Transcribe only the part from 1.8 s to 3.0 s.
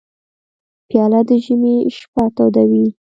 شپه تودوي.